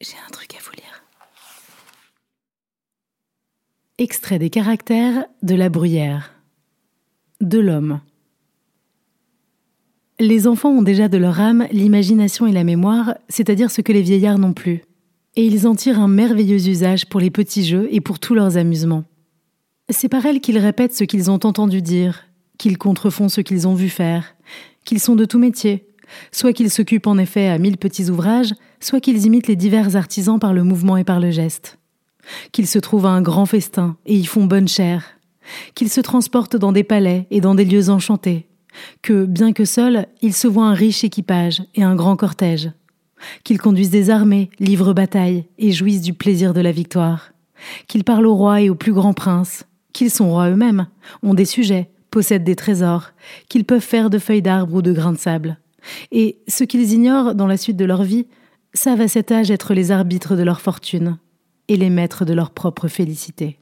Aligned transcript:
J'ai 0.00 0.16
un 0.24 0.30
truc 0.30 0.54
à 0.54 0.58
vous 0.62 0.70
lire. 0.76 1.02
Extrait 3.98 4.38
des 4.38 4.48
caractères 4.48 5.26
de 5.42 5.56
la 5.56 5.68
bruyère. 5.68 6.34
De 7.40 7.58
l'homme. 7.58 8.00
Les 10.20 10.46
enfants 10.46 10.70
ont 10.70 10.82
déjà 10.82 11.08
de 11.08 11.18
leur 11.18 11.40
âme 11.40 11.66
l'imagination 11.72 12.46
et 12.46 12.52
la 12.52 12.62
mémoire, 12.62 13.16
c'est-à-dire 13.28 13.72
ce 13.72 13.80
que 13.80 13.92
les 13.92 14.02
vieillards 14.02 14.38
n'ont 14.38 14.52
plus. 14.52 14.82
Et 15.34 15.44
ils 15.44 15.66
en 15.66 15.74
tirent 15.74 16.00
un 16.00 16.08
merveilleux 16.08 16.68
usage 16.68 17.06
pour 17.06 17.18
les 17.18 17.30
petits 17.30 17.64
jeux 17.64 17.88
et 17.90 18.00
pour 18.00 18.20
tous 18.20 18.34
leurs 18.34 18.56
amusements. 18.56 19.04
C'est 19.90 20.08
par 20.08 20.24
elles 20.26 20.40
qu'ils 20.40 20.58
répètent 20.58 20.94
ce 20.94 21.04
qu'ils 21.04 21.28
ont 21.28 21.40
entendu 21.44 21.82
dire, 21.82 22.26
qu'ils 22.56 22.78
contrefont 22.78 23.28
ce 23.28 23.40
qu'ils 23.40 23.66
ont 23.66 23.74
vu 23.74 23.88
faire, 23.88 24.36
qu'ils 24.84 25.00
sont 25.00 25.16
de 25.16 25.24
tout 25.24 25.40
métier, 25.40 25.87
soit 26.32 26.52
qu'ils 26.52 26.70
s'occupent 26.70 27.06
en 27.06 27.18
effet 27.18 27.48
à 27.48 27.58
mille 27.58 27.76
petits 27.76 28.10
ouvrages, 28.10 28.54
soit 28.80 29.00
qu'ils 29.00 29.26
imitent 29.26 29.46
les 29.46 29.56
divers 29.56 29.96
artisans 29.96 30.38
par 30.38 30.52
le 30.52 30.64
mouvement 30.64 30.96
et 30.96 31.04
par 31.04 31.20
le 31.20 31.30
geste, 31.30 31.78
qu'ils 32.52 32.66
se 32.66 32.78
trouvent 32.78 33.06
à 33.06 33.10
un 33.10 33.22
grand 33.22 33.46
festin 33.46 33.96
et 34.06 34.14
y 34.14 34.24
font 34.24 34.44
bonne 34.44 34.68
chère, 34.68 35.04
qu'ils 35.74 35.90
se 35.90 36.00
transportent 36.00 36.56
dans 36.56 36.72
des 36.72 36.84
palais 36.84 37.26
et 37.30 37.40
dans 37.40 37.54
des 37.54 37.64
lieux 37.64 37.90
enchantés, 37.90 38.46
que, 39.02 39.24
bien 39.24 39.52
que 39.52 39.64
seuls, 39.64 40.06
ils 40.22 40.34
se 40.34 40.48
voient 40.48 40.66
un 40.66 40.74
riche 40.74 41.04
équipage 41.04 41.62
et 41.74 41.82
un 41.82 41.96
grand 41.96 42.16
cortège, 42.16 42.70
qu'ils 43.44 43.58
conduisent 43.58 43.90
des 43.90 44.10
armées, 44.10 44.50
livrent 44.60 44.94
bataille 44.94 45.46
et 45.58 45.72
jouissent 45.72 46.02
du 46.02 46.14
plaisir 46.14 46.54
de 46.54 46.60
la 46.60 46.72
victoire, 46.72 47.32
qu'ils 47.86 48.04
parlent 48.04 48.26
au 48.26 48.34
roi 48.34 48.60
et 48.60 48.70
aux 48.70 48.74
plus 48.74 48.92
grands 48.92 49.14
princes, 49.14 49.64
qu'ils 49.92 50.10
sont 50.10 50.30
rois 50.30 50.50
eux-mêmes, 50.50 50.86
ont 51.22 51.34
des 51.34 51.44
sujets, 51.44 51.90
possèdent 52.10 52.44
des 52.44 52.56
trésors, 52.56 53.10
qu'ils 53.48 53.64
peuvent 53.64 53.80
faire 53.80 54.10
de 54.10 54.18
feuilles 54.18 54.42
d'arbre 54.42 54.74
ou 54.74 54.82
de 54.82 54.92
grains 54.92 55.12
de 55.12 55.18
sable, 55.18 55.58
et 56.12 56.38
ce 56.48 56.64
qu'ils 56.64 56.92
ignorent 56.92 57.34
dans 57.34 57.46
la 57.46 57.56
suite 57.56 57.76
de 57.76 57.84
leur 57.84 58.02
vie, 58.02 58.26
savent 58.74 59.00
à 59.00 59.08
cet 59.08 59.32
âge 59.32 59.50
être 59.50 59.74
les 59.74 59.90
arbitres 59.90 60.36
de 60.36 60.42
leur 60.42 60.60
fortune 60.60 61.18
et 61.68 61.76
les 61.76 61.90
maîtres 61.90 62.24
de 62.24 62.32
leur 62.34 62.50
propre 62.50 62.88
félicité. 62.88 63.58